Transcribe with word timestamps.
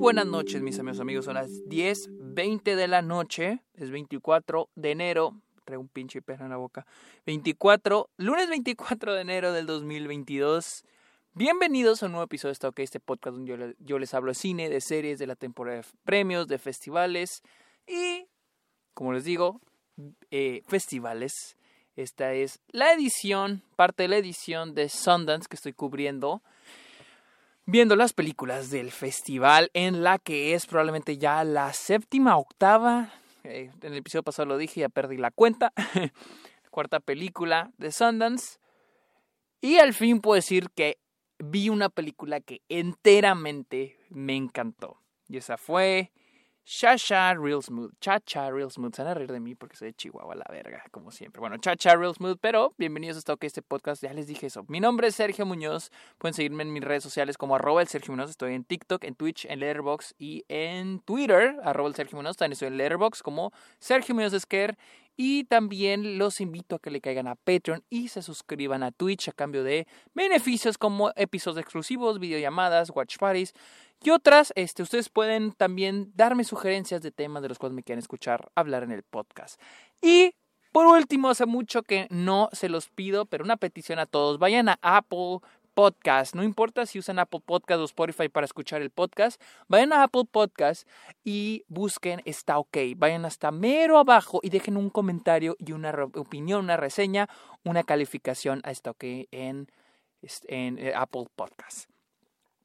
buenas 0.00 0.26
noches, 0.26 0.62
mis 0.62 0.78
amigos 0.78 0.98
amigos. 0.98 1.26
Son 1.26 1.34
las 1.34 1.50
10.20 1.50 2.74
de 2.74 2.88
la 2.88 3.02
noche. 3.02 3.60
Es 3.74 3.90
24 3.90 4.70
de 4.74 4.90
enero. 4.92 5.34
Traigo 5.66 5.82
un 5.82 5.88
pinche 5.88 6.22
perro 6.22 6.46
en 6.46 6.50
la 6.50 6.56
boca. 6.56 6.86
24, 7.26 8.08
lunes 8.16 8.48
24 8.48 9.14
de 9.14 9.20
enero 9.20 9.52
del 9.52 9.66
2022. 9.66 10.84
Bienvenidos 11.34 12.02
a 12.02 12.06
un 12.06 12.12
nuevo 12.12 12.24
episodio 12.24 12.48
de 12.48 12.52
Está 12.54 12.68
OK, 12.68 12.78
este 12.78 12.98
podcast 12.98 13.36
donde 13.36 13.50
yo, 13.50 13.74
yo 13.78 13.98
les 13.98 14.14
hablo 14.14 14.30
de 14.30 14.36
cine, 14.36 14.70
de 14.70 14.80
series, 14.80 15.18
de 15.18 15.26
la 15.26 15.36
temporada 15.36 15.76
de 15.76 15.84
premios, 16.04 16.48
de 16.48 16.56
festivales 16.56 17.42
y, 17.86 18.26
como 18.94 19.12
les 19.12 19.24
digo, 19.24 19.60
eh, 20.30 20.62
festivales. 20.66 21.58
Esta 21.94 22.32
es 22.32 22.60
la 22.70 22.94
edición, 22.94 23.62
parte 23.76 24.04
de 24.04 24.08
la 24.08 24.16
edición 24.16 24.74
de 24.74 24.88
Sundance 24.88 25.46
que 25.46 25.56
estoy 25.56 25.74
cubriendo 25.74 26.42
viendo 27.66 27.96
las 27.96 28.12
películas 28.12 28.70
del 28.70 28.90
festival 28.90 29.70
en 29.74 30.02
la 30.02 30.18
que 30.18 30.54
es 30.54 30.66
probablemente 30.66 31.18
ya 31.18 31.44
la 31.44 31.72
séptima, 31.72 32.36
octava. 32.36 33.12
eh, 33.44 33.70
en 33.82 33.92
el 33.92 33.98
episodio 33.98 34.22
pasado 34.22 34.46
lo 34.46 34.58
dije, 34.58 34.80
ya 34.80 34.88
perdí 34.88 35.16
la 35.16 35.30
cuenta. 35.30 35.72
Cuarta 36.70 37.00
película 37.00 37.72
de 37.78 37.92
Sundance. 37.92 38.58
Y 39.60 39.76
al 39.78 39.92
fin 39.92 40.20
puedo 40.20 40.36
decir 40.36 40.70
que 40.70 40.98
vi 41.38 41.68
una 41.68 41.88
película 41.88 42.40
que 42.40 42.62
enteramente 42.68 43.98
me 44.08 44.36
encantó. 44.36 44.98
Y 45.28 45.36
esa 45.36 45.56
fue 45.56 46.12
Cha-Cha 46.72 47.34
Real 47.34 47.60
Smooth. 47.64 47.90
Cha-Cha 48.00 48.48
Real 48.48 48.70
Smooth. 48.70 48.94
Se 48.94 49.02
van 49.02 49.10
a 49.10 49.14
reír 49.14 49.32
de 49.32 49.40
mí 49.40 49.56
porque 49.56 49.76
soy 49.76 49.88
de 49.88 49.94
Chihuahua, 49.94 50.36
la 50.36 50.46
verga, 50.48 50.84
como 50.92 51.10
siempre. 51.10 51.40
Bueno, 51.40 51.56
Cha-Cha 51.56 51.96
Real 51.96 52.14
Smooth, 52.14 52.38
pero 52.40 52.74
bienvenidos 52.78 53.16
a 53.16 53.18
Está 53.18 53.32
OK, 53.32 53.42
este 53.42 53.60
podcast. 53.60 54.04
Ya 54.04 54.12
les 54.12 54.28
dije 54.28 54.46
eso. 54.46 54.64
Mi 54.68 54.78
nombre 54.78 55.08
es 55.08 55.16
Sergio 55.16 55.44
Muñoz. 55.44 55.90
Pueden 56.18 56.32
seguirme 56.32 56.62
en 56.62 56.72
mis 56.72 56.84
redes 56.84 57.02
sociales 57.02 57.36
como 57.36 57.56
arroba 57.56 57.82
el 57.82 57.88
Sergio 57.88 58.12
Muñoz. 58.12 58.30
Estoy 58.30 58.54
en 58.54 58.62
TikTok, 58.62 59.02
en 59.02 59.16
Twitch, 59.16 59.46
en 59.46 59.58
Letterboxd 59.58 60.14
y 60.16 60.44
en 60.46 61.00
Twitter, 61.00 61.56
arroba 61.64 61.88
el 61.88 61.96
Sergio 61.96 62.16
Muñoz. 62.16 62.36
También 62.36 62.52
estoy 62.52 62.68
en 62.68 62.76
Letterboxd 62.76 63.22
como 63.22 63.52
Sergio 63.80 64.14
Muñoz 64.14 64.32
Esquer. 64.32 64.78
Y 65.16 65.44
también 65.44 66.18
los 66.18 66.40
invito 66.40 66.76
a 66.76 66.78
que 66.78 66.90
le 66.90 67.00
caigan 67.00 67.28
a 67.28 67.34
Patreon 67.34 67.84
y 67.90 68.08
se 68.08 68.22
suscriban 68.22 68.82
a 68.82 68.90
Twitch 68.90 69.28
a 69.28 69.32
cambio 69.32 69.62
de 69.64 69.86
beneficios 70.14 70.78
como 70.78 71.12
episodios 71.16 71.62
exclusivos, 71.62 72.18
videollamadas, 72.18 72.90
watch 72.94 73.18
parties 73.18 73.52
y 74.02 74.10
otras. 74.10 74.52
Este, 74.56 74.82
ustedes 74.82 75.08
pueden 75.08 75.52
también 75.52 76.12
darme 76.14 76.44
sugerencias 76.44 77.02
de 77.02 77.10
temas 77.10 77.42
de 77.42 77.48
los 77.48 77.58
cuales 77.58 77.74
me 77.74 77.82
quieran 77.82 77.98
escuchar 77.98 78.50
hablar 78.54 78.82
en 78.82 78.92
el 78.92 79.02
podcast. 79.02 79.60
Y 80.00 80.34
por 80.72 80.86
último, 80.86 81.30
hace 81.30 81.46
mucho 81.46 81.82
que 81.82 82.06
no 82.10 82.48
se 82.52 82.68
los 82.68 82.88
pido, 82.88 83.26
pero 83.26 83.44
una 83.44 83.56
petición 83.56 83.98
a 83.98 84.06
todos. 84.06 84.38
Vayan 84.38 84.68
a 84.68 84.78
Apple 84.82 85.40
Podcast. 85.80 86.34
No 86.34 86.44
importa 86.44 86.84
si 86.84 86.98
usan 86.98 87.18
Apple 87.18 87.40
Podcast 87.40 87.80
o 87.80 87.84
Spotify 87.84 88.28
para 88.28 88.44
escuchar 88.44 88.82
el 88.82 88.90
podcast. 88.90 89.40
Vayan 89.66 89.94
a 89.94 90.02
Apple 90.02 90.26
Podcast 90.30 90.86
y 91.24 91.64
busquen 91.68 92.20
Está 92.26 92.58
OK. 92.58 92.76
Vayan 92.98 93.24
hasta 93.24 93.50
mero 93.50 93.96
abajo 93.96 94.40
y 94.42 94.50
dejen 94.50 94.76
un 94.76 94.90
comentario 94.90 95.56
y 95.58 95.72
una 95.72 95.90
opinión, 96.16 96.64
una 96.64 96.76
reseña, 96.76 97.30
una 97.64 97.82
calificación 97.82 98.60
a 98.64 98.72
Está 98.72 98.90
OK 98.90 99.04
en, 99.30 99.68
eh, 100.20 100.92
Apple 100.94 101.28
Podcast. 101.34 101.88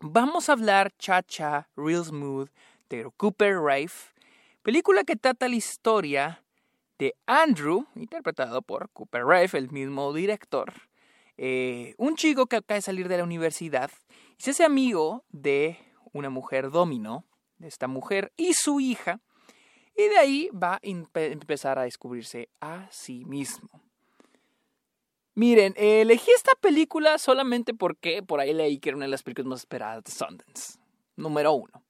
Vamos 0.02 0.50
a 0.50 0.52
hablar 0.52 0.92
Cha-Cha 0.98 1.70
Real 1.78 2.04
Smooth 2.04 2.50
de 2.90 3.10
Cooper 3.16 3.62
Rife, 3.62 4.12
película 4.62 5.06
que 5.06 5.16
trata 5.16 5.48
la 5.48 5.56
historia 5.56 6.44
de 7.00 7.16
Andrew, 7.28 7.88
interpretado 7.96 8.62
por 8.62 8.90
Cooper 8.90 9.26
Rife, 9.26 9.58
el 9.58 9.72
mismo 9.72 10.12
director, 10.12 10.74
eh, 11.38 11.96
un 11.98 12.16
chico 12.16 12.48
que 12.48 12.58
acaba 12.58 12.76
de 12.76 12.82
salir 12.82 13.08
de 13.08 13.18
la 13.18 13.24
universidad 13.24 13.92
y 14.38 14.44
se 14.44 14.52
hace 14.52 14.64
amigo 14.64 15.24
de 15.30 15.78
una 16.14 16.30
mujer 16.30 16.72
domino, 16.72 17.26
de 17.58 17.68
esta 17.68 17.88
mujer 17.88 18.32
y 18.38 18.54
su 18.54 18.80
hija, 18.80 19.22
y 19.98 20.04
de 20.10 20.18
ahí 20.18 20.50
va 20.52 20.76
a 20.76 20.82
empe- 20.82 21.32
empezar 21.32 21.80
a 21.80 21.84
descubrirse 21.84 22.50
a 22.60 22.88
sí 22.92 23.26
mismo. 23.26 23.70
Miren, 25.36 25.74
elegí 25.78 26.32
esta 26.32 26.54
película 26.62 27.18
solamente 27.18 27.74
porque 27.74 28.24
por 28.24 28.40
ahí 28.40 28.54
leí 28.54 28.80
que 28.80 28.90
era 28.90 28.96
una 28.96 29.06
de 29.06 29.12
las 29.12 29.24
películas 29.24 29.48
más 29.48 29.60
esperadas 29.60 30.04
de 30.06 30.12
Sundance. 30.12 30.80
Número 31.18 31.52
uno. 31.54 31.84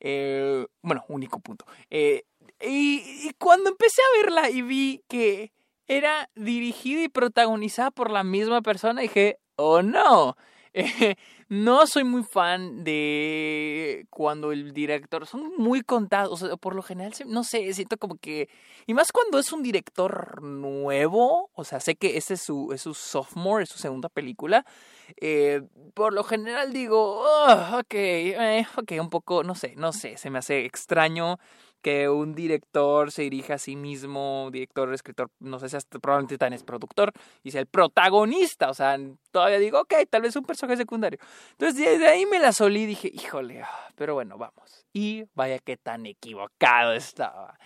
Eh, 0.00 0.66
bueno, 0.82 1.04
único 1.08 1.40
punto. 1.40 1.64
Eh, 1.88 2.24
y, 2.60 3.28
y 3.28 3.32
cuando 3.38 3.70
empecé 3.70 4.02
a 4.02 4.22
verla 4.22 4.50
y 4.50 4.62
vi 4.62 5.02
que 5.08 5.52
era 5.96 6.28
dirigida 6.34 7.02
y 7.02 7.08
protagonizada 7.08 7.90
por 7.90 8.10
la 8.10 8.24
misma 8.24 8.62
persona, 8.62 9.00
dije, 9.02 9.38
oh 9.56 9.82
no. 9.82 10.36
Eh, 10.74 11.16
no 11.50 11.86
soy 11.86 12.02
muy 12.02 12.22
fan 12.22 12.82
de 12.82 14.06
cuando 14.08 14.52
el 14.52 14.72
director 14.72 15.26
son 15.26 15.52
muy 15.58 15.82
contados, 15.82 16.42
o 16.42 16.46
sea, 16.46 16.56
por 16.56 16.74
lo 16.74 16.80
general, 16.82 17.12
no 17.26 17.44
sé, 17.44 17.70
siento 17.74 17.98
como 17.98 18.16
que 18.16 18.48
y 18.86 18.94
más 18.94 19.12
cuando 19.12 19.38
es 19.38 19.52
un 19.52 19.62
director 19.62 20.42
nuevo, 20.42 21.50
o 21.52 21.64
sea, 21.64 21.78
sé 21.78 21.96
que 21.96 22.16
este 22.16 22.34
es 22.34 22.40
su, 22.42 22.72
es 22.72 22.80
su 22.80 22.94
sophomore, 22.94 23.64
es 23.64 23.68
su 23.68 23.78
segunda 23.78 24.08
película. 24.08 24.64
eh, 25.20 25.62
por 25.94 26.12
lo 26.14 26.24
general 26.24 26.72
digo, 26.72 27.20
"Oh, 27.22 27.78
ok, 27.80 27.94
eh, 27.94 28.66
ok, 28.76 28.92
un 29.00 29.10
poco, 29.10 29.44
no 29.44 29.54
sé, 29.54 29.74
no 29.76 29.92
sé, 29.92 30.16
se 30.16 30.30
me 30.30 30.38
hace 30.38 30.64
extraño 30.64 31.38
que 31.82 32.08
un 32.08 32.34
director 32.34 33.10
se 33.10 33.22
dirija 33.22 33.54
a 33.54 33.58
sí 33.58 33.76
mismo, 33.76 34.48
director, 34.52 34.92
escritor, 34.94 35.30
no 35.40 35.58
sé 35.58 35.68
si 35.68 35.76
hasta 35.76 35.98
probablemente 35.98 36.38
también 36.38 36.54
es 36.54 36.62
productor, 36.62 37.12
y 37.42 37.50
sea 37.50 37.60
el 37.60 37.66
protagonista, 37.66 38.70
o 38.70 38.74
sea, 38.74 38.98
todavía 39.30 39.58
digo, 39.58 39.80
ok, 39.80 39.94
tal 40.08 40.22
vez 40.22 40.36
un 40.36 40.44
personaje 40.44 40.76
secundario. 40.76 41.18
Entonces 41.52 41.98
de 41.98 42.06
ahí 42.06 42.24
me 42.26 42.38
la 42.38 42.52
solí 42.52 42.82
y 42.82 42.86
dije, 42.86 43.10
híjole, 43.12 43.62
ah, 43.62 43.88
pero 43.96 44.14
bueno, 44.14 44.38
vamos. 44.38 44.86
Y 44.92 45.24
vaya 45.34 45.58
que 45.58 45.76
tan 45.76 46.06
equivocado 46.06 46.92
estaba. 46.92 47.58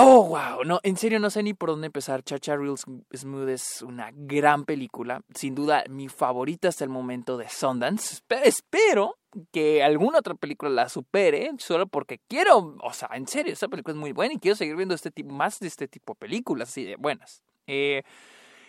Oh, 0.00 0.28
wow. 0.28 0.62
No, 0.64 0.78
en 0.84 0.96
serio, 0.96 1.18
no 1.18 1.28
sé 1.28 1.42
ni 1.42 1.54
por 1.54 1.70
dónde 1.70 1.86
empezar. 1.86 2.22
Chacha 2.22 2.56
Real 2.56 2.76
Smooth 2.78 3.48
es 3.48 3.82
una 3.82 4.10
gran 4.12 4.64
película. 4.64 5.22
Sin 5.34 5.56
duda, 5.56 5.82
mi 5.90 6.08
favorita 6.08 6.68
hasta 6.68 6.84
el 6.84 6.90
momento 6.90 7.36
de 7.36 7.48
Sundance. 7.48 8.20
Pero 8.28 8.44
espero 8.44 9.17
que 9.52 9.82
alguna 9.82 10.18
otra 10.18 10.34
película 10.34 10.70
la 10.70 10.88
supere. 10.88 11.50
Solo 11.58 11.86
porque 11.86 12.20
quiero. 12.28 12.76
O 12.82 12.92
sea, 12.92 13.10
en 13.12 13.26
serio, 13.26 13.52
esta 13.52 13.68
película 13.68 13.94
es 13.94 14.00
muy 14.00 14.12
buena 14.12 14.34
y 14.34 14.38
quiero 14.38 14.56
seguir 14.56 14.76
viendo 14.76 14.94
este 14.94 15.10
tipo, 15.10 15.32
más 15.32 15.60
de 15.60 15.68
este 15.68 15.88
tipo 15.88 16.14
de 16.14 16.18
películas 16.18 16.70
así 16.70 16.84
de 16.84 16.96
buenas. 16.96 17.42
Eh, 17.66 18.02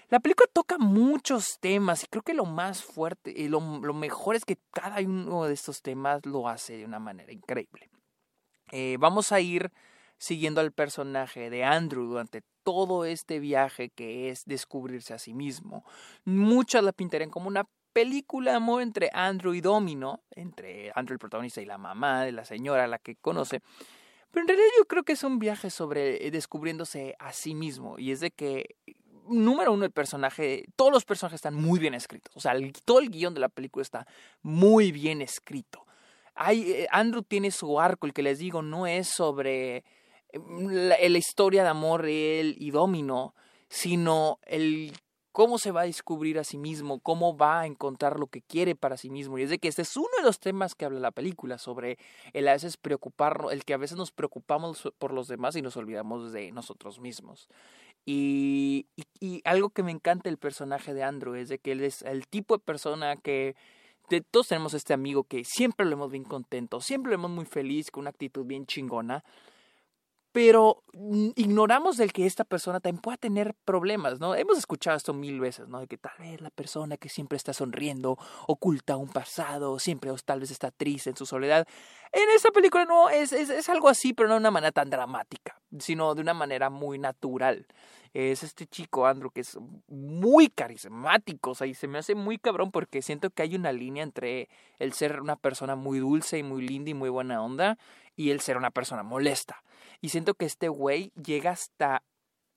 la 0.10 0.20
película 0.20 0.50
toca 0.52 0.78
muchos 0.80 1.60
temas 1.60 2.04
y 2.04 2.08
creo 2.08 2.24
que 2.24 2.34
lo 2.34 2.46
más 2.46 2.84
fuerte 2.84 3.32
y 3.36 3.48
lo, 3.48 3.60
lo 3.60 3.94
mejor 3.94 4.36
es 4.36 4.44
que 4.44 4.58
cada 4.72 5.00
uno 5.02 5.46
de 5.46 5.54
estos 5.54 5.82
temas 5.84 6.26
lo 6.26 6.48
hace 6.48 6.78
de 6.78 6.86
una 6.86 7.00
manera 7.00 7.32
increíble. 7.32 7.90
Eh, 8.72 8.98
vamos 9.00 9.32
a 9.32 9.40
ir 9.40 9.72
siguiendo 10.18 10.62
al 10.62 10.72
personaje 10.72 11.50
de 11.50 11.64
Andrew 11.64 12.06
durante 12.06 12.42
todo 12.64 13.06
este 13.06 13.40
viaje 13.40 13.90
que 13.90 14.30
es 14.30 14.46
descubrirse 14.46 15.14
a 15.14 15.20
sí 15.20 15.34
mismo. 15.34 15.86
Muchas 16.26 16.84
la 16.84 16.92
pintarían 16.92 17.30
como 17.30 17.48
una 17.48 17.66
película 17.94 18.52
de 18.52 18.58
amor 18.58 18.82
entre 18.82 19.10
Andrew 19.14 19.54
y 19.54 19.62
Domino, 19.62 20.22
entre 20.32 20.92
Andrew 20.96 21.16
el 21.16 21.20
protagonista 21.20 21.62
y 21.62 21.66
la 21.66 21.78
mamá 21.78 22.24
de 22.24 22.32
la 22.32 22.46
señora 22.46 22.86
a 22.86 22.88
la 22.88 23.00
que 23.00 23.16
conoce. 23.16 23.62
Pero 24.32 24.44
en 24.44 24.48
realidad 24.48 24.70
yo 24.78 24.86
creo 24.86 25.04
que 25.04 25.14
es 25.14 25.24
un 25.24 25.40
viaje 25.40 25.70
sobre 25.70 26.26
eh, 26.26 26.32
descubriéndose 26.32 27.16
a 27.20 27.34
sí 27.34 27.56
mismo 27.56 27.98
y 27.98 28.12
es 28.12 28.20
de 28.20 28.32
que 28.32 28.76
número 29.28 29.74
uno 29.74 29.86
el 29.86 29.92
personaje, 29.92 30.66
todos 30.76 30.92
los 30.92 31.06
personajes 31.06 31.36
están 31.36 31.56
muy 31.56 31.80
bien 31.80 31.94
escritos, 31.94 32.36
o 32.36 32.40
sea, 32.40 32.54
todo 32.86 33.00
el 33.00 33.10
guion 33.10 33.34
de 33.34 33.40
la 33.40 33.50
película 33.50 33.84
está 33.84 34.08
muy 34.42 34.92
bien 34.92 35.22
escrito. 35.22 35.86
Hay, 36.36 36.72
eh, 36.72 36.88
Andrew 36.92 37.22
tiene 37.22 37.52
su 37.52 37.80
arco, 37.80 38.08
el 38.08 38.14
que 38.14 38.24
les 38.24 38.40
digo, 38.40 38.62
no 38.62 38.88
es 38.88 39.08
sobre 39.08 39.84
la, 40.34 40.96
la 40.98 41.18
historia 41.18 41.64
de 41.64 41.70
amor 41.70 42.04
de 42.04 42.40
él 42.40 42.56
y 42.58 42.72
Domino, 42.72 43.36
sino 43.68 44.40
el 44.44 44.94
cómo 45.40 45.58
se 45.58 45.72
va 45.72 45.84
a 45.84 45.86
descubrir 45.86 46.38
a 46.38 46.44
sí 46.44 46.58
mismo, 46.58 47.00
cómo 47.00 47.38
va 47.38 47.62
a 47.62 47.66
encontrar 47.66 48.20
lo 48.20 48.28
que 48.28 48.42
quiere 48.42 48.76
para 48.76 48.98
sí 48.98 49.10
mismo. 49.10 49.38
Y 49.38 49.44
es 49.44 49.50
de 49.50 49.58
que 49.58 49.70
este 49.70 49.84
es 49.84 49.96
uno 49.96 50.10
de 50.18 50.24
los 50.24 50.42
temas 50.42 50.76
que 50.76 50.84
habla 50.84 51.00
la 51.00 51.12
película, 51.12 51.58
sobre 51.58 51.98
el 52.34 52.46
a 52.50 52.52
veces 52.52 52.76
preocuparnos, 52.76 53.54
el 53.54 53.64
que 53.64 53.74
a 53.74 53.78
veces 53.78 53.98
nos 53.98 54.12
preocupamos 54.12 54.92
por 54.98 55.14
los 55.14 55.30
demás 55.30 55.56
y 55.56 55.62
nos 55.62 55.78
olvidamos 55.78 56.34
de 56.34 56.52
nosotros 56.52 57.00
mismos. 57.00 57.48
Y, 58.06 58.88
y, 59.22 59.42
algo 59.46 59.70
que 59.70 59.82
me 59.82 59.94
encanta 59.94 60.28
del 60.28 60.38
personaje 60.38 60.94
de 60.94 61.04
Andrew 61.04 61.36
es 61.36 61.48
de 61.48 61.58
que 61.58 61.72
él 61.72 61.86
es 61.86 62.02
el 62.02 62.28
tipo 62.28 62.58
de 62.58 62.62
persona 62.62 63.16
que 63.16 63.56
de, 64.10 64.20
todos 64.20 64.50
tenemos 64.50 64.74
este 64.74 64.94
amigo 64.94 65.24
que 65.24 65.46
siempre 65.46 65.86
lo 65.86 65.92
vemos 65.92 66.12
bien 66.12 66.26
contento, 66.26 66.82
siempre 66.82 67.14
lo 67.14 67.18
vemos 67.18 67.32
muy 67.32 67.46
feliz, 67.46 67.92
con 67.92 68.02
una 68.02 68.10
actitud 68.10 68.46
bien 68.46 68.66
chingona, 68.66 69.24
pero 70.42 70.86
ignoramos 71.36 71.98
del 71.98 72.14
que 72.14 72.26
esta 72.26 72.46
persona 72.46 72.80
también 72.80 73.02
pueda 73.02 73.18
tener 73.18 73.54
problemas, 73.66 74.22
¿no? 74.22 74.36
Hemos 74.36 74.58
escuchado 74.58 74.96
esto 74.96 75.14
mil 75.14 75.38
veces, 75.42 75.68
¿no? 75.68 75.82
De 75.82 75.88
que 75.88 75.98
tal 75.98 76.14
vez 76.18 76.40
la 76.40 76.50
persona 76.50 76.96
que 76.96 77.10
siempre 77.10 77.36
está 77.36 77.52
sonriendo 77.52 78.18
oculta 78.48 78.96
un 78.96 79.10
pasado, 79.10 79.80
siempre 79.80 80.12
o 80.12 80.16
tal 80.16 80.40
vez 80.40 80.50
está 80.50 80.72
triste 80.72 81.10
en 81.10 81.18
su 81.18 81.26
soledad. 81.26 81.68
En 82.14 82.30
esta 82.34 82.52
película 82.52 82.86
no, 82.86 83.10
es, 83.10 83.34
es, 83.34 83.50
es 83.50 83.68
algo 83.68 83.90
así, 83.90 84.14
pero 84.14 84.30
no 84.30 84.36
de 84.36 84.40
una 84.40 84.50
manera 84.50 84.72
tan 84.72 84.90
dramática, 84.90 85.60
sino 85.78 86.16
de 86.16 86.22
una 86.22 86.34
manera 86.34 86.70
muy 86.70 87.00
natural. 87.00 87.68
Es 88.14 88.42
este 88.42 88.66
chico, 88.66 89.08
Andrew, 89.08 89.32
que 89.32 89.42
es 89.42 89.60
muy 89.90 90.48
carismático, 90.48 91.52
o 91.52 91.56
sea, 91.56 91.68
y 91.68 91.74
se 91.74 91.90
me 91.90 91.98
hace 91.98 92.16
muy 92.16 92.38
cabrón 92.38 92.72
porque 92.72 93.02
siento 93.02 93.30
que 93.30 93.44
hay 93.44 93.56
una 93.56 93.74
línea 93.74 94.04
entre 94.04 94.48
el 94.78 94.94
ser 94.94 95.20
una 95.20 95.36
persona 95.36 95.76
muy 95.76 96.00
dulce 96.00 96.38
y 96.38 96.44
muy 96.44 96.66
linda 96.66 96.92
y 96.92 96.94
muy 96.94 97.10
buena 97.10 97.44
onda 97.44 97.78
y 98.16 98.32
el 98.32 98.40
ser 98.40 98.56
una 98.56 98.72
persona 98.72 99.04
molesta. 99.04 99.62
Y 100.02 100.10
siento 100.10 100.34
que 100.34 100.46
este 100.46 100.70
güey 100.70 101.12
llega 101.16 101.52
hasta 101.52 102.04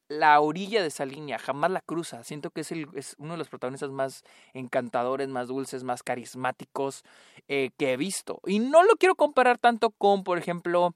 la 0.08 0.38
orilla 0.40 0.82
de 0.82 0.88
esa 0.88 1.06
línea, 1.06 1.38
jamás 1.38 1.70
la 1.70 1.80
cruza. 1.80 2.22
Siento 2.24 2.50
que 2.50 2.60
es, 2.60 2.72
el, 2.72 2.88
es 2.94 3.14
uno 3.18 3.32
de 3.32 3.38
los 3.38 3.48
protagonistas 3.48 3.90
más 3.90 4.22
encantadores, 4.52 5.28
más 5.28 5.48
dulces, 5.48 5.84
más 5.84 6.02
carismáticos 6.02 7.02
eh, 7.48 7.70
que 7.76 7.92
he 7.92 7.96
visto. 7.96 8.40
Y 8.46 8.58
no 8.58 8.82
lo 8.82 8.96
quiero 8.96 9.14
comparar 9.14 9.58
tanto 9.58 9.90
con, 9.90 10.22
por 10.24 10.38
ejemplo, 10.38 10.94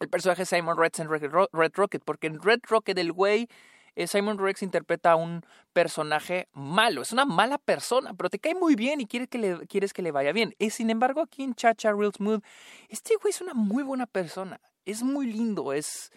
el 0.00 0.08
personaje 0.08 0.44
Simon 0.44 0.76
Rex 0.76 1.00
en 1.00 1.08
Red 1.08 1.72
Rocket, 1.74 2.02
porque 2.04 2.26
en 2.26 2.40
Red 2.42 2.60
Rocket 2.68 2.98
el 2.98 3.12
güey 3.12 3.48
eh, 3.96 4.06
Simon 4.06 4.38
Rex 4.38 4.62
interpreta 4.62 5.12
a 5.12 5.16
un 5.16 5.42
personaje 5.72 6.48
malo, 6.52 7.02
es 7.02 7.12
una 7.12 7.24
mala 7.24 7.58
persona, 7.58 8.12
pero 8.14 8.28
te 8.28 8.40
cae 8.40 8.54
muy 8.54 8.74
bien 8.74 9.00
y 9.00 9.06
quiere 9.06 9.28
que 9.28 9.38
le, 9.38 9.66
quieres 9.68 9.92
que 9.92 10.02
le 10.02 10.10
vaya 10.10 10.32
bien. 10.32 10.54
Y 10.58 10.70
sin 10.70 10.90
embargo, 10.90 11.22
aquí 11.22 11.44
en 11.44 11.54
Chacha 11.54 11.92
Real 11.92 12.12
Smooth, 12.12 12.42
este 12.88 13.14
güey 13.16 13.30
es 13.30 13.40
una 13.40 13.54
muy 13.54 13.82
buena 13.82 14.06
persona 14.06 14.60
es 14.84 15.02
muy 15.02 15.26
lindo, 15.32 15.72
es, 15.72 16.12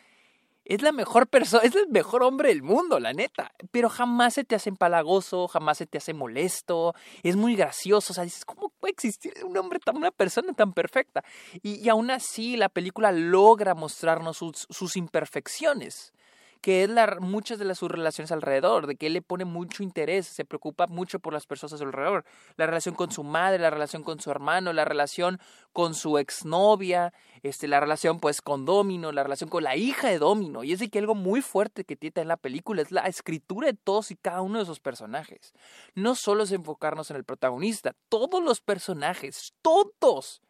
es 0.65 0.81
la 0.81 0.91
mejor 0.91 1.27
persona, 1.27 1.63
es 1.63 1.75
el 1.75 1.87
mejor 1.89 2.23
hombre 2.23 2.49
del 2.49 2.63
mundo, 2.63 2.99
la 2.99 3.13
neta. 3.13 3.51
Pero 3.71 3.89
jamás 3.89 4.33
se 4.33 4.43
te 4.43 4.55
hace 4.55 4.69
empalagoso, 4.69 5.47
jamás 5.47 5.77
se 5.77 5.87
te 5.87 5.97
hace 5.97 6.13
molesto, 6.13 6.93
es 7.23 7.35
muy 7.35 7.55
gracioso. 7.55 8.13
O 8.13 8.15
sea, 8.15 8.23
dices, 8.23 8.45
¿cómo 8.45 8.69
puede 8.79 8.91
existir 8.91 9.33
un 9.45 9.57
hombre 9.57 9.79
tan, 9.79 9.97
una 9.97 10.11
persona 10.11 10.53
tan 10.53 10.73
perfecta? 10.73 11.23
Y, 11.63 11.87
aún 11.89 12.11
así, 12.11 12.57
la 12.57 12.69
película 12.69 13.11
logra 13.11 13.75
mostrarnos 13.75 14.37
sus 14.37 14.97
imperfecciones 14.97 16.13
que 16.57 16.83
es 16.83 16.89
la, 16.89 17.18
muchas 17.19 17.59
de 17.59 17.65
las, 17.65 17.77
sus 17.77 17.89
relaciones 17.89 18.31
alrededor, 18.31 18.88
de 18.88 18.95
que 18.95 19.07
él 19.07 19.13
le 19.13 19.21
pone 19.21 19.45
mucho 19.45 19.83
interés, 19.83 20.27
se 20.27 20.45
preocupa 20.45 20.88
mucho 20.88 21.19
por 21.19 21.33
las 21.33 21.45
personas 21.45 21.81
alrededor, 21.81 22.25
la 22.56 22.65
relación 22.65 22.95
con 22.95 23.12
su 23.12 23.24
madre, 23.24 23.59
la 23.59 23.69
relación 23.69 24.04
con 24.04 24.19
su 24.19 24.31
hermano, 24.31 24.74
la 24.74 24.86
relación 24.86 25.39
con 25.74 25.94
su 25.94 26.18
exnovia, 26.18 27.13
este, 27.44 27.68
la 27.68 27.80
relación 27.80 28.19
pues 28.19 28.42
con 28.42 28.65
Domino, 28.65 29.12
la 29.12 29.24
relación 29.24 29.50
con 29.50 29.63
la 29.63 29.75
hija 29.75 30.09
de 30.09 30.19
Domino, 30.19 30.63
y 30.63 30.74
es 30.74 30.80
de 30.80 30.89
que 30.89 31.00
algo 31.00 31.15
muy 31.15 31.42
fuerte 31.42 31.83
que 31.83 31.95
tiene 31.95 32.21
en 32.21 32.27
la 32.27 32.38
película 32.38 32.81
es 32.81 32.92
la 32.92 33.01
escritura 33.01 33.68
de 33.68 33.74
todos 33.74 34.12
y 34.12 34.15
cada 34.15 34.42
uno 34.42 34.57
de 34.57 34.63
esos 34.63 34.80
personajes. 34.80 35.53
No 35.94 36.15
solo 36.15 36.44
es 36.44 36.51
enfocarnos 36.51 37.12
en 37.12 37.18
el 37.18 37.24
protagonista, 37.24 37.94
todos 38.10 38.42
los 38.42 38.62
personajes, 38.62 39.53
todos 39.62 40.42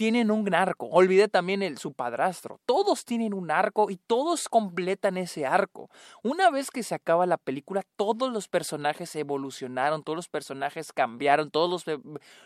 tienen 0.00 0.30
un 0.30 0.54
arco. 0.54 0.86
Olvidé 0.86 1.28
también 1.28 1.60
el, 1.60 1.76
su 1.76 1.92
padrastro. 1.92 2.58
Todos 2.64 3.04
tienen 3.04 3.34
un 3.34 3.50
arco 3.50 3.90
y 3.90 3.98
todos 3.98 4.48
completan 4.48 5.18
ese 5.18 5.44
arco. 5.44 5.90
Una 6.22 6.50
vez 6.50 6.70
que 6.70 6.82
se 6.82 6.94
acaba 6.94 7.26
la 7.26 7.36
película, 7.36 7.82
todos 7.96 8.32
los 8.32 8.48
personajes 8.48 9.14
evolucionaron, 9.14 10.02
todos 10.02 10.16
los 10.16 10.30
personajes 10.30 10.94
cambiaron, 10.94 11.50
todos 11.50 11.86
los, 11.86 12.00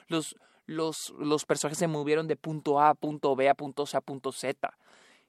los, 0.09 0.37
los, 0.67 1.15
los 1.17 1.45
personajes 1.45 1.79
se 1.79 1.87
movieron 1.87 2.27
de 2.27 2.35
punto 2.35 2.81
A 2.81 2.89
a 2.89 2.95
punto 2.95 3.37
B 3.37 3.49
a 3.49 3.55
punto 3.55 3.87
C 3.87 3.99
a 3.99 4.01
punto 4.01 4.33
Z 4.33 4.77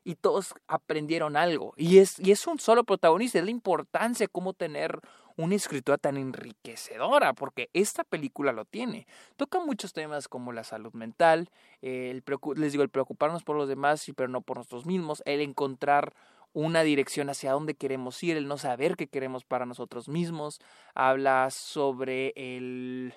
y 0.03 0.15
todos 0.15 0.55
aprendieron 0.67 1.37
algo. 1.37 1.75
Y 1.77 1.99
es, 1.99 2.19
y 2.19 2.31
es 2.31 2.47
un 2.47 2.57
solo 2.57 2.85
protagonista, 2.85 3.37
es 3.37 3.45
la 3.45 3.51
importancia 3.51 4.23
de 4.23 4.31
cómo 4.31 4.53
tener 4.53 4.99
una 5.37 5.55
escritura 5.55 5.97
tan 5.97 6.17
enriquecedora, 6.17 7.33
porque 7.33 7.69
esta 7.73 8.03
película 8.03 8.51
lo 8.51 8.65
tiene. 8.65 9.07
Toca 9.35 9.59
muchos 9.59 9.93
temas 9.93 10.27
como 10.27 10.53
la 10.53 10.63
salud 10.63 10.93
mental, 10.93 11.49
el 11.81 12.23
les 12.55 12.71
digo, 12.71 12.83
el 12.83 12.89
preocuparnos 12.89 13.43
por 13.43 13.57
los 13.57 13.67
demás, 13.67 14.05
pero 14.15 14.29
no 14.29 14.41
por 14.41 14.57
nosotros 14.57 14.85
mismos, 14.85 15.21
el 15.25 15.41
encontrar 15.41 16.13
una 16.53 16.83
dirección 16.83 17.29
hacia 17.29 17.51
dónde 17.51 17.75
queremos 17.75 18.23
ir, 18.23 18.37
el 18.37 18.47
no 18.47 18.57
saber 18.57 18.95
qué 18.95 19.07
queremos 19.07 19.43
para 19.43 19.65
nosotros 19.65 20.07
mismos. 20.07 20.61
Habla 20.93 21.49
sobre 21.51 22.31
el, 22.35 23.13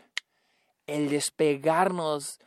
el 0.88 1.08
despegarnos 1.08 2.40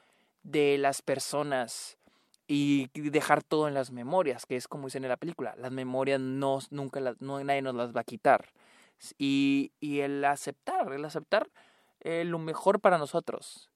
de 0.43 0.77
las 0.77 1.01
personas 1.01 1.97
y 2.45 2.89
dejar 2.93 3.41
todo 3.41 3.69
en 3.69 3.73
las 3.73 3.91
memorias, 3.91 4.45
que 4.45 4.57
es 4.57 4.67
como 4.67 4.87
dicen 4.87 5.05
en 5.05 5.09
la 5.09 5.15
película, 5.15 5.55
las 5.57 5.71
memorias 5.71 6.19
no, 6.19 6.59
nunca 6.69 6.99
no, 7.21 7.41
nadie 7.41 7.61
nos 7.61 7.75
las 7.75 7.95
va 7.95 8.01
a 8.01 8.03
quitar. 8.03 8.49
Y, 9.17 9.71
y 9.79 9.99
el 9.99 10.23
aceptar, 10.25 10.91
el 10.93 11.05
aceptar 11.05 11.49
eh, 12.01 12.23
lo 12.23 12.39
mejor 12.39 12.79
para 12.79 12.97
nosotros, 12.97 13.69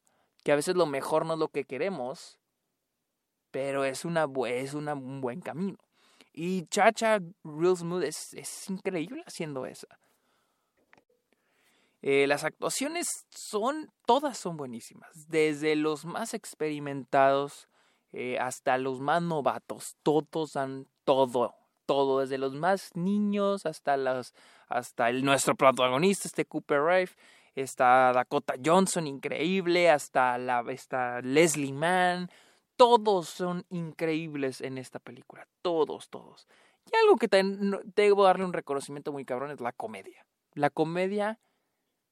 que 0.43 0.51
a 0.51 0.55
veces 0.55 0.75
lo 0.75 0.85
mejor 0.85 1.25
no 1.25 1.33
es 1.33 1.39
lo 1.39 1.49
que 1.49 1.65
queremos, 1.65 2.39
pero 3.51 3.85
es, 3.85 4.05
una, 4.05 4.27
es 4.47 4.73
un 4.73 5.21
buen 5.21 5.41
camino. 5.41 5.77
Y 6.33 6.65
Chacha 6.67 7.19
Real 7.43 7.77
Smooth 7.77 8.03
es, 8.03 8.33
es 8.33 8.69
increíble 8.69 9.23
haciendo 9.25 9.65
eso. 9.65 9.87
Eh, 12.01 12.27
las 12.27 12.43
actuaciones 12.43 13.25
son, 13.29 13.91
todas 14.05 14.37
son 14.37 14.57
buenísimas, 14.57 15.27
desde 15.27 15.75
los 15.75 16.05
más 16.05 16.35
experimentados 16.35 17.67
eh, 18.11 18.37
hasta 18.37 18.77
los 18.77 18.99
más 19.01 19.23
novatos, 19.23 19.95
todos 20.03 20.53
dan 20.53 20.87
todo, 21.03 21.55
todo, 21.87 22.19
desde 22.19 22.37
los 22.37 22.53
más 22.53 22.95
niños 22.95 23.65
hasta 23.65 23.97
los, 23.97 24.35
hasta 24.67 25.09
el, 25.09 25.23
nuestro 25.23 25.55
protagonista, 25.55 26.27
este 26.27 26.45
Cooper 26.45 26.81
Rife, 26.83 27.15
está 27.55 28.11
Dakota 28.13 28.55
Johnson, 28.63 29.07
increíble, 29.07 29.89
hasta 29.89 30.37
la, 30.37 30.63
está 30.69 31.21
Leslie 31.21 31.73
Mann, 31.73 32.29
todos 32.77 33.29
son 33.29 33.65
increíbles 33.69 34.61
en 34.61 34.77
esta 34.77 34.99
película, 34.99 35.47
todos, 35.61 36.09
todos. 36.09 36.47
Y 36.91 36.95
algo 36.97 37.15
que 37.17 37.27
también 37.27 37.79
debo 37.95 38.25
darle 38.25 38.45
un 38.45 38.53
reconocimiento 38.53 39.11
muy 39.11 39.25
cabrón 39.25 39.51
es 39.51 39.61
la 39.61 39.71
comedia. 39.71 40.25
La 40.53 40.69
comedia, 40.69 41.39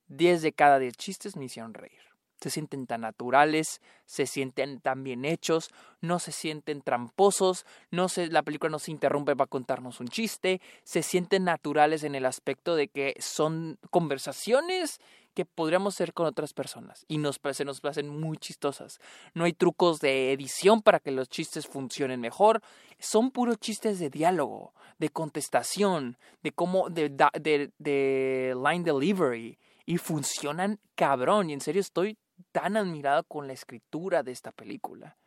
10 0.08 0.42
de 0.42 0.54
cada 0.54 0.80
10 0.80 0.98
chistes 0.98 1.36
me 1.36 1.46
hicieron 1.46 1.74
reír 1.74 2.13
se 2.44 2.50
sienten 2.50 2.88
tan 2.88 3.02
naturales, 3.02 3.82
se 4.06 4.26
sienten 4.26 4.82
tan 4.82 5.02
bien 5.02 5.24
hechos, 5.24 5.72
no 6.02 6.20
se 6.20 6.34
sienten 6.34 6.82
tramposos, 6.82 7.66
no 7.90 8.10
se, 8.10 8.28
la 8.28 8.44
película 8.44 8.70
no 8.70 8.80
se 8.80 8.92
interrumpe 8.92 9.34
para 9.34 9.48
contarnos 9.48 10.02
un 10.02 10.10
chiste, 10.10 10.60
se 10.84 11.04
sienten 11.04 11.46
naturales 11.46 12.04
en 12.04 12.16
el 12.16 12.26
aspecto 12.26 12.76
de 12.76 12.90
que 12.90 13.16
son 13.20 13.80
conversaciones 13.92 15.00
que 15.34 15.46
podríamos 15.46 15.96
hacer 15.96 16.14
con 16.14 16.26
otras 16.26 16.52
personas 16.52 17.06
y 17.08 17.18
nos, 17.18 17.40
se 17.54 17.64
nos 17.64 17.82
muy 18.08 18.38
chistosas. 18.38 19.00
No 19.34 19.46
hay 19.46 19.54
trucos 19.54 20.02
de 20.02 20.34
edición 20.34 20.82
para 20.82 21.00
que 21.00 21.12
los 21.12 21.30
chistes 21.30 21.66
funcionen 21.66 22.20
mejor, 22.20 22.62
son 23.00 23.32
puros 23.32 23.58
chistes 23.58 24.00
de 24.00 24.10
diálogo, 24.10 24.74
de 25.00 25.08
contestación, 25.08 26.18
de 26.44 26.52
cómo, 26.52 26.90
de, 26.90 27.08
de, 27.10 27.72
de 27.78 28.54
line 28.54 28.84
delivery 28.84 29.58
y 29.86 29.98
funcionan 29.98 30.78
cabrón. 30.96 31.50
Y 31.50 31.54
en 31.54 31.62
serio 31.62 31.80
estoy 31.80 32.18
tan 32.52 32.78
admirado 32.78 33.24
con 33.24 33.48
la 33.48 33.54
escritura 33.54 34.24
de 34.24 34.32
esta 34.32 34.52
película. 34.52 35.18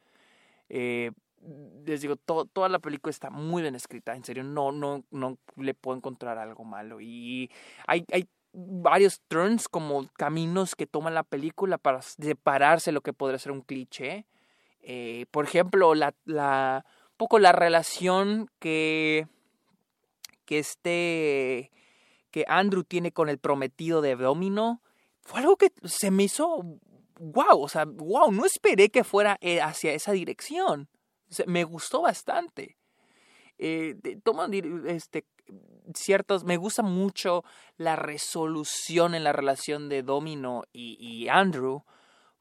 Eh, 0.68 1.12
les 1.84 2.00
digo, 2.00 2.16
toda 2.16 2.68
la 2.68 2.78
película 2.78 3.10
está 3.10 3.30
muy 3.30 3.62
bien 3.62 3.74
escrita, 3.74 4.14
en 4.16 4.24
serio, 4.24 4.42
no, 4.42 4.72
no, 4.72 5.04
no 5.10 5.38
le 5.56 5.74
puedo 5.74 5.96
encontrar 5.96 6.38
algo 6.38 6.64
malo. 6.64 7.00
Y 7.00 7.50
hay, 7.86 8.04
hay 8.12 8.28
varios 8.52 9.20
turns 9.28 9.68
como 9.68 10.08
caminos 10.14 10.74
que 10.74 10.86
toma 10.86 11.10
la 11.10 11.22
película 11.22 11.78
para 11.78 12.02
separarse 12.02 12.90
lo 12.90 13.02
que 13.02 13.12
podría 13.12 13.38
ser 13.38 13.52
un 13.52 13.60
cliché. 13.60 14.26
Eh, 14.80 15.26
por 15.30 15.44
ejemplo, 15.44 15.94
la, 15.94 16.14
la, 16.24 16.84
poco 17.16 17.38
la 17.38 17.52
relación 17.52 18.50
que, 18.58 19.28
que 20.46 20.58
este, 20.58 21.70
que 22.30 22.44
Andrew 22.48 22.82
tiene 22.82 23.12
con 23.12 23.28
el 23.28 23.38
prometido 23.38 24.00
de 24.00 24.16
Domino, 24.16 24.80
fue 25.22 25.40
algo 25.40 25.56
que 25.56 25.72
se 25.84 26.10
me 26.10 26.24
hizo 26.24 26.78
wow, 27.18 27.60
o 27.60 27.68
sea, 27.68 27.84
wow, 27.86 28.30
no 28.32 28.44
esperé 28.44 28.88
que 28.90 29.04
fuera 29.04 29.36
eh, 29.40 29.60
hacia 29.60 29.92
esa 29.92 30.12
dirección. 30.12 30.88
me 31.46 31.64
gustó 31.64 32.02
bastante. 32.02 32.76
Eh, 33.58 33.96
este, 34.86 35.26
ciertos, 35.94 36.44
me 36.44 36.56
gusta 36.56 36.82
mucho 36.82 37.44
la 37.76 37.96
resolución 37.96 39.14
en 39.14 39.24
la 39.24 39.32
relación 39.32 39.88
de 39.88 40.02
Domino 40.02 40.64
y, 40.72 41.28
Andrew. 41.28 41.84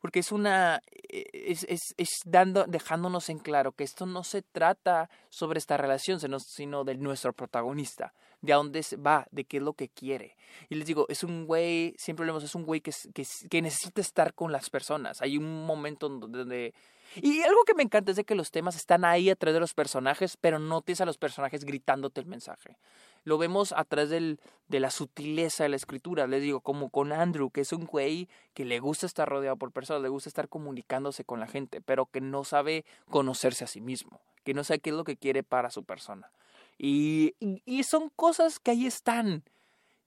Porque 0.06 0.20
es 0.20 0.32
una 0.32 0.84
e, 1.10 1.26
es, 1.34 1.66
es, 1.68 1.96
es, 1.98 2.10
dando 2.26 2.66
dejándonos 2.66 3.28
en 3.30 3.40
claro 3.40 3.72
que 3.72 3.84
esto 3.84 4.06
no 4.06 4.24
se 4.24 4.44
trata 4.44 5.10
sobre 5.32 5.58
esta 5.58 5.78
relación 5.78 6.20
sino, 6.20 6.40
sino 6.40 6.84
de 6.84 6.94
nuestro 6.94 7.34
protagonista 7.34 8.14
de 8.40 8.54
a 8.54 8.58
dónde 8.58 8.86
va 9.04 9.26
de 9.32 9.46
qué 9.46 9.58
es 9.58 9.64
lo 9.64 9.74
que 9.74 9.90
quiere 9.90 10.36
y 10.70 10.76
les 10.76 10.86
digo 10.86 11.08
es 11.10 11.24
un 11.24 11.48
güey 11.48 11.96
siempre 11.98 12.24
lo 12.24 12.34
vemos 12.34 12.44
es 12.44 12.54
un 12.54 12.68
güey 12.68 12.82
que, 12.82 12.92
que, 13.16 13.26
que 13.50 13.62
necesita 13.64 14.00
estar 14.00 14.36
con 14.36 14.52
las 14.52 14.70
personas 14.70 15.24
hay 15.24 15.40
un 15.40 15.66
momento 15.66 16.08
donde 16.08 16.76
y 17.24 17.42
algo 17.42 17.64
que 17.66 17.74
me 17.74 17.82
encanta 17.82 18.12
es 18.12 18.18
de 18.18 18.26
que 18.26 18.36
los 18.36 18.52
temas 18.52 18.76
están 18.76 19.06
ahí 19.06 19.32
a 19.32 19.36
través 19.36 19.54
de 19.54 19.60
los 19.62 19.74
personajes, 19.74 20.38
pero 20.38 20.60
no 20.60 20.82
tienes 20.82 21.00
a 21.00 21.06
los 21.06 21.18
personajes 21.18 21.64
gritándote 21.64 22.20
el 22.20 22.28
mensaje. 22.28 22.78
Lo 23.26 23.38
vemos 23.38 23.74
a 23.74 23.84
través 23.84 24.10
del, 24.10 24.40
de 24.68 24.80
la 24.80 24.92
sutileza 24.92 25.64
de 25.64 25.70
la 25.70 25.76
escritura. 25.76 26.28
Les 26.28 26.42
digo, 26.42 26.62
como 26.62 26.90
con 26.90 27.12
Andrew, 27.12 27.52
que 27.52 27.62
es 27.62 27.74
un 27.74 27.86
güey 27.86 28.30
que 28.54 28.66
le 28.66 28.80
gusta 28.80 29.06
estar 29.06 29.28
rodeado 29.28 29.58
por 29.58 29.72
personas, 29.72 30.02
le 30.02 30.10
gusta 30.10 30.30
estar 30.30 30.48
comunicándose 30.48 31.26
con 31.26 31.40
la 31.40 31.48
gente, 31.48 31.82
pero 31.82 32.06
que 32.06 32.22
no 32.22 32.44
sabe 32.44 32.86
conocerse 33.10 33.64
a 33.64 33.68
sí 33.68 33.82
mismo, 33.82 34.22
que 34.44 34.54
no 34.54 34.64
sabe 34.64 34.80
qué 34.80 34.92
es 34.92 34.96
lo 34.96 35.04
que 35.04 35.18
quiere 35.18 35.44
para 35.44 35.70
su 35.72 35.84
persona. 35.84 36.32
Y, 36.78 37.36
y, 37.40 37.84
son 37.84 38.10
cosas 38.16 38.60
que 38.60 38.72
ahí 38.72 38.86
están. 38.86 39.44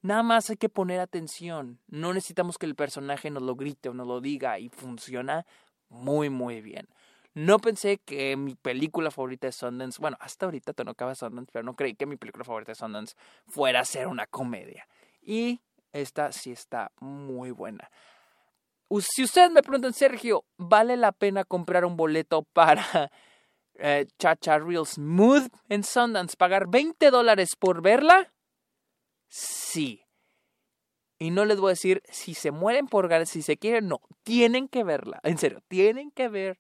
Nada 0.03 0.23
más 0.23 0.51
hay 0.51 0.57
que 0.57 0.69
poner 0.69 1.01
atención. 1.01 1.79
No 1.89 2.13
necesitamos 2.13 2.59
que 2.59 2.67
el 2.67 2.75
personaje 2.75 3.31
nos 3.31 3.43
lo 3.43 3.57
grite 3.57 3.89
o 3.89 3.95
nos 3.95 4.07
lo 4.07 4.21
diga 4.21 4.59
y 4.59 4.69
funciona 4.69 5.47
muy, 5.89 6.29
muy 6.29 6.61
bien. 6.61 6.89
No 7.38 7.61
pensé 7.61 7.99
que 7.99 8.37
mi 8.37 8.57
película 8.57 9.12
favorita 9.12 9.47
de 9.47 9.52
Sundance, 9.52 10.00
bueno, 10.00 10.16
hasta 10.18 10.47
ahorita 10.47 10.73
te 10.73 10.83
no 10.83 10.90
acaba 10.90 11.14
Sundance, 11.14 11.52
pero 11.52 11.62
no 11.62 11.76
creí 11.76 11.95
que 11.95 12.04
mi 12.04 12.16
película 12.16 12.45
favorita 12.45 12.73
de 12.73 12.75
Sundance 12.75 13.14
fuera 13.47 13.78
a 13.78 13.85
ser 13.85 14.09
una 14.09 14.26
comedia. 14.26 14.88
Y 15.23 15.61
esta 15.92 16.33
sí 16.33 16.50
está 16.50 16.90
muy 16.99 17.52
buena. 17.52 17.92
Si 18.99 19.23
ustedes 19.23 19.52
me 19.52 19.62
preguntan, 19.62 19.92
Sergio, 19.92 20.47
¿vale 20.57 20.97
la 20.97 21.12
pena 21.12 21.45
comprar 21.45 21.85
un 21.85 21.97
boleto 21.97 22.42
para 22.42 22.83
eh, 23.75 24.09
Chacha 24.18 24.59
Real 24.59 24.85
Smooth 24.85 25.47
en 25.68 25.85
Sundance? 25.85 26.37
¿Pagar 26.37 26.66
20 26.66 27.09
dólares 27.12 27.50
por 27.57 27.83
verla? 27.83 28.33
Sí. 29.28 30.02
Y 31.21 31.30
no 31.30 31.45
les 31.45 31.61
voy 31.61 31.68
a 31.68 31.78
decir 31.78 32.02
si 32.11 32.35
se 32.35 32.50
mueren 32.50 32.88
por 32.88 33.07
ganas, 33.07 33.28
si 33.28 33.42
se 33.42 33.59
quieren, 33.59 33.87
no. 33.87 34.00
Tienen 34.25 34.66
que 34.66 34.83
verla. 34.83 35.21
En 35.23 35.38
serio, 35.38 35.62
tienen 35.68 36.11
que 36.11 36.28
ver 36.28 36.59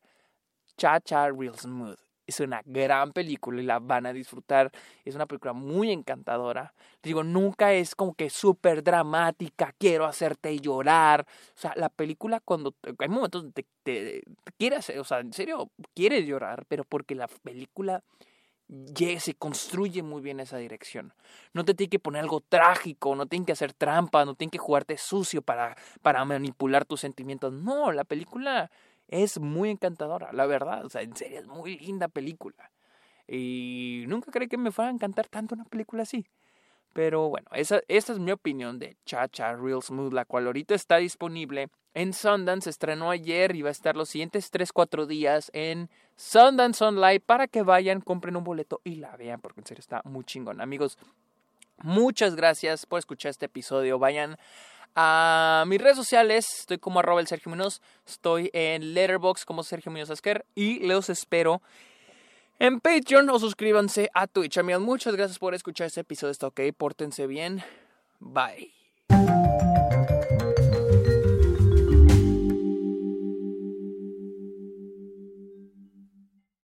Cha 0.78 1.00
Cha 1.00 1.28
Real 1.28 1.58
Smooth. 1.58 1.98
Es 2.26 2.40
una 2.40 2.60
gran 2.64 3.12
película 3.12 3.60
y 3.60 3.64
la 3.64 3.78
van 3.78 4.04
a 4.04 4.12
disfrutar. 4.12 4.70
Es 5.04 5.14
una 5.14 5.26
película 5.26 5.54
muy 5.54 5.90
encantadora. 5.90 6.74
Digo, 7.02 7.24
nunca 7.24 7.72
es 7.72 7.94
como 7.94 8.14
que 8.14 8.28
súper 8.28 8.82
dramática, 8.82 9.74
quiero 9.78 10.04
hacerte 10.04 10.58
llorar. 10.58 11.26
O 11.56 11.58
sea, 11.58 11.72
la 11.76 11.88
película 11.88 12.40
cuando... 12.40 12.74
Hay 12.98 13.08
momentos 13.08 13.42
donde 13.42 13.62
te, 13.62 13.66
te, 13.82 14.22
quieres, 14.58 14.90
o 14.90 15.04
sea, 15.04 15.20
en 15.20 15.32
serio, 15.32 15.70
quieres 15.94 16.26
llorar, 16.26 16.66
pero 16.68 16.84
porque 16.84 17.14
la 17.14 17.28
película 17.28 18.02
se 19.18 19.34
construye 19.34 20.02
muy 20.02 20.20
bien 20.20 20.40
esa 20.40 20.58
dirección. 20.58 21.14
No 21.54 21.64
te 21.64 21.72
tiene 21.72 21.88
que 21.88 21.98
poner 21.98 22.20
algo 22.20 22.42
trágico, 22.42 23.16
no 23.16 23.26
tiene 23.26 23.46
que 23.46 23.52
hacer 23.52 23.72
trampa, 23.72 24.26
no 24.26 24.34
tiene 24.34 24.50
que 24.50 24.58
jugarte 24.58 24.98
sucio 24.98 25.40
para, 25.40 25.76
para 26.02 26.22
manipular 26.26 26.84
tus 26.84 27.00
sentimientos. 27.00 27.52
No, 27.52 27.92
la 27.92 28.04
película 28.04 28.70
es 29.08 29.40
muy 29.40 29.70
encantadora, 29.70 30.32
la 30.32 30.46
verdad. 30.46 30.84
O 30.84 30.88
sea, 30.88 31.02
en 31.02 31.16
serio, 31.16 31.40
es 31.40 31.46
muy 31.46 31.78
linda 31.78 32.08
película. 32.08 32.70
Y 33.26 34.04
nunca 34.06 34.30
creí 34.30 34.48
que 34.48 34.56
me 34.56 34.70
fuera 34.70 34.90
a 34.90 34.94
encantar 34.94 35.26
tanto 35.28 35.54
una 35.54 35.64
película 35.64 36.02
así. 36.02 36.26
Pero 36.92 37.28
bueno, 37.28 37.48
esa, 37.52 37.80
esta 37.88 38.12
es 38.12 38.18
mi 38.18 38.32
opinión 38.32 38.78
de 38.78 38.96
Cha 39.04 39.28
Cha 39.28 39.54
Real 39.54 39.82
Smooth, 39.82 40.12
la 40.12 40.24
cual 40.24 40.46
ahorita 40.46 40.74
está 40.74 40.96
disponible 40.96 41.68
en 41.94 42.12
Sundance. 42.12 42.70
Estrenó 42.70 43.10
ayer 43.10 43.54
y 43.54 43.62
va 43.62 43.68
a 43.68 43.72
estar 43.72 43.96
los 43.96 44.08
siguientes 44.08 44.52
3-4 44.52 45.06
días 45.06 45.50
en 45.52 45.90
Sundance 46.16 46.82
Online 46.82 47.20
para 47.20 47.46
que 47.46 47.62
vayan, 47.62 48.00
compren 48.00 48.36
un 48.36 48.44
boleto 48.44 48.80
y 48.84 48.96
la 48.96 49.16
vean, 49.16 49.40
porque 49.40 49.60
en 49.60 49.66
serio 49.66 49.80
está 49.80 50.00
muy 50.04 50.24
chingón. 50.24 50.60
Amigos, 50.60 50.98
muchas 51.78 52.34
gracias 52.34 52.86
por 52.86 52.98
escuchar 52.98 53.30
este 53.30 53.46
episodio. 53.46 53.98
Vayan 53.98 54.36
a 54.94 55.64
mis 55.66 55.80
redes 55.80 55.96
sociales, 55.96 56.46
estoy 56.60 56.78
como 56.78 57.00
arroba 57.00 57.20
el 57.20 57.26
Sergio 57.26 57.50
Muñoz, 57.50 57.80
estoy 58.06 58.50
en 58.52 58.94
Letterboxd 58.94 59.44
como 59.44 59.62
Sergio 59.62 59.92
Muñoz 59.92 60.10
Asker 60.10 60.44
y 60.54 60.86
los 60.86 61.08
espero 61.08 61.62
en 62.58 62.80
Patreon 62.80 63.30
o 63.30 63.38
suscríbanse 63.38 64.10
a 64.14 64.26
Twitch. 64.26 64.58
Amigos, 64.58 64.82
muchas 64.82 65.14
gracias 65.14 65.38
por 65.38 65.54
escuchar 65.54 65.86
este 65.86 66.00
episodio. 66.00 66.32
Está 66.32 66.48
ok, 66.48 66.60
pórtense 66.76 67.26
bien. 67.26 67.62
Bye. 68.18 68.72